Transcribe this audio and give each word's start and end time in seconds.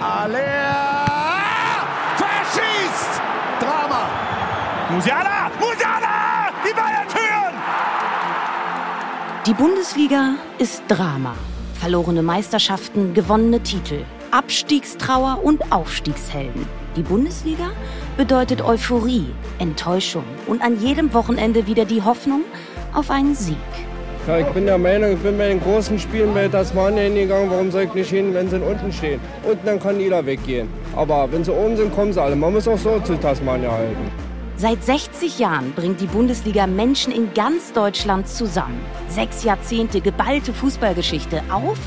Aller 0.00 1.04
verschießt! 2.16 3.20
Drama! 3.60 4.08
Musiala! 4.90 5.50
Musiala! 5.60 6.50
Die 6.64 6.72
Bayern 6.72 7.08
führen! 7.10 7.54
Die 9.44 9.52
Bundesliga 9.52 10.36
ist 10.58 10.82
Drama. 10.88 11.34
Verlorene 11.74 12.22
Meisterschaften, 12.22 13.12
gewonnene 13.12 13.62
Titel, 13.62 14.06
Abstiegstrauer 14.30 15.44
und 15.44 15.70
Aufstiegshelden. 15.70 16.66
Die 16.96 17.02
Bundesliga 17.02 17.72
bedeutet 18.16 18.62
Euphorie, 18.62 19.26
Enttäuschung 19.58 20.24
und 20.46 20.62
an 20.62 20.80
jedem 20.80 21.12
Wochenende 21.12 21.66
wieder 21.66 21.84
die 21.84 22.00
Hoffnung 22.00 22.44
auf 22.94 23.10
einen 23.10 23.34
Sieg. 23.34 23.56
Ja, 24.28 24.40
ich 24.40 24.46
bin 24.48 24.66
der 24.66 24.76
Meinung, 24.76 25.14
ich 25.14 25.18
bin 25.20 25.38
bei 25.38 25.48
den 25.48 25.58
großen 25.58 25.98
Spielen 25.98 26.34
bei 26.34 26.48
Tasmania 26.48 27.04
hingegangen. 27.04 27.48
Warum 27.50 27.70
soll 27.70 27.84
ich 27.84 27.94
nicht 27.94 28.10
hin, 28.10 28.34
wenn 28.34 28.50
sie 28.50 28.60
unten 28.60 28.92
stehen? 28.92 29.18
Unten 29.42 29.64
dann 29.64 29.80
kann 29.80 29.98
jeder 29.98 30.26
weggehen. 30.26 30.68
Aber 30.94 31.32
wenn 31.32 31.44
sie 31.44 31.50
oben 31.50 31.78
sind, 31.78 31.94
kommen 31.94 32.12
sie 32.12 32.20
alle. 32.20 32.36
Man 32.36 32.52
muss 32.52 32.68
auch 32.68 32.76
so 32.76 33.00
zu 33.00 33.16
Tasmania 33.16 33.72
halten. 33.72 34.10
Seit 34.58 34.84
60 34.84 35.38
Jahren 35.38 35.72
bringt 35.72 36.02
die 36.02 36.06
Bundesliga 36.06 36.66
Menschen 36.66 37.10
in 37.10 37.32
ganz 37.32 37.72
Deutschland 37.72 38.28
zusammen. 38.28 38.78
Sechs 39.08 39.44
Jahrzehnte 39.44 40.02
geballte 40.02 40.52
Fußballgeschichte 40.52 41.40
auf 41.50 41.78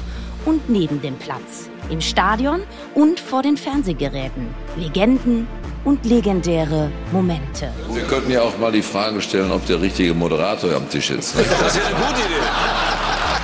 und 0.45 0.69
neben 0.69 1.01
dem 1.01 1.15
Platz. 1.15 1.69
Im 1.89 2.01
Stadion 2.01 2.61
und 2.95 3.19
vor 3.19 3.41
den 3.41 3.57
Fernsehgeräten. 3.57 4.47
Legenden 4.77 5.47
und 5.83 6.05
legendäre 6.05 6.91
Momente. 7.11 7.73
Wir 7.91 8.03
könnten 8.03 8.31
ja 8.31 8.41
auch 8.41 8.57
mal 8.57 8.71
die 8.71 8.81
Frage 8.81 9.21
stellen, 9.21 9.51
ob 9.51 9.65
der 9.65 9.81
richtige 9.81 10.13
Moderator 10.13 10.75
am 10.75 10.89
Tisch 10.89 11.09
ist. 11.11 11.35
Das 11.61 11.75
ist 11.75 11.85
eine 11.85 11.95
gute 11.95 12.21
Idee. 12.21 12.47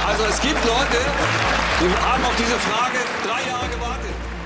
Also 0.08 0.24
es 0.30 0.42
gibt 0.42 0.64
Leute, 0.66 0.98
die 1.82 2.06
haben 2.06 2.24
auf 2.24 2.36
diese 2.38 2.58
Frage 2.60 2.98
drei 3.26 3.50
Jahre. 3.50 3.57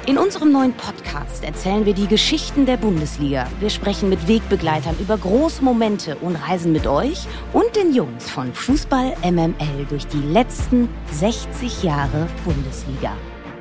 In 0.07 0.17
unserem 0.17 0.51
neuen 0.51 0.73
Podcast 0.73 1.43
erzählen 1.43 1.85
wir 1.85 1.93
die 1.93 2.07
Geschichten 2.07 2.65
der 2.65 2.77
Bundesliga. 2.77 3.47
Wir 3.59 3.69
sprechen 3.69 4.09
mit 4.09 4.27
Wegbegleitern 4.27 4.95
über 4.99 5.15
große 5.15 5.63
Momente 5.63 6.15
und 6.17 6.35
reisen 6.35 6.71
mit 6.71 6.87
euch 6.87 7.27
und 7.53 7.75
den 7.75 7.93
Jungs 7.93 8.27
von 8.29 8.51
Fußball 8.51 9.13
MML 9.23 9.85
durch 9.89 10.07
die 10.07 10.21
letzten 10.21 10.89
60 11.11 11.83
Jahre 11.83 12.27
Bundesliga. 12.43 13.11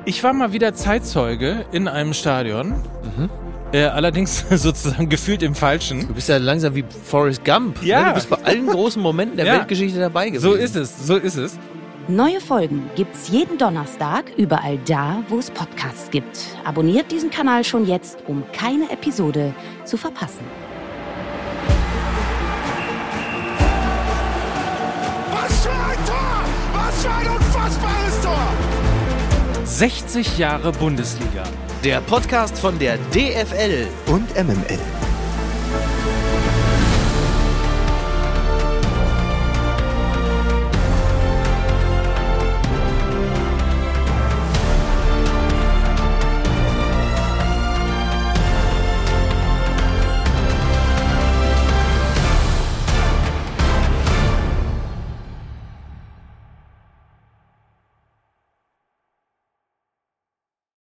Ich 0.05 0.23
war 0.23 0.33
mal 0.33 0.51
wieder 0.51 0.73
Zeitzeuge 0.73 1.63
in 1.71 1.87
einem 1.87 2.13
Stadion. 2.13 2.69
Mhm. 2.69 3.29
Äh, 3.71 3.83
allerdings 3.85 4.43
sozusagen 4.49 5.09
gefühlt 5.09 5.43
im 5.43 5.53
Falschen. 5.53 6.07
Du 6.07 6.13
bist 6.15 6.27
ja 6.27 6.37
langsam 6.37 6.73
wie 6.73 6.83
Forrest 7.03 7.45
Gump. 7.45 7.83
Ja. 7.83 7.99
Ne? 8.01 8.07
Du 8.09 8.13
bist 8.15 8.29
bei 8.31 8.37
allen 8.43 8.65
großen 8.65 8.99
Momenten 9.01 9.37
der 9.37 9.45
Ja. 9.45 9.53
Weltgeschichte 9.59 9.99
dabei 9.99 10.29
gewesen. 10.29 10.41
So 10.41 10.53
ist 10.55 10.75
es, 10.75 11.05
so 11.05 11.17
ist 11.17 11.37
es. 11.37 11.59
Neue 12.07 12.41
Folgen 12.41 12.89
gibt's 12.95 13.29
jeden 13.29 13.57
Donnerstag 13.59 14.25
überall 14.35 14.79
da, 14.85 15.23
wo 15.29 15.37
es 15.37 15.51
Podcasts 15.51 16.09
gibt. 16.09 16.47
Abonniert 16.65 17.11
diesen 17.11 17.29
Kanal 17.29 17.63
schon 17.63 17.85
jetzt, 17.85 18.17
um 18.27 18.43
keine 18.53 18.89
Episode 18.89 19.53
zu 19.85 19.97
verpassen. 19.97 20.43
Was 25.31 25.63
für 25.63 25.69
ein 25.69 26.05
Tor! 26.07 26.43
Was 26.73 27.03
für 27.03 27.11
ein 27.11 27.27
unfassbares 27.35 28.21
Tor! 28.23 29.65
60 29.65 30.37
Jahre 30.39 30.71
Bundesliga. 30.71 31.43
Der 31.83 32.01
Podcast 32.01 32.57
von 32.57 32.77
der 32.79 32.97
DFL. 33.13 33.87
und 34.07 34.27
MML. 34.35 34.79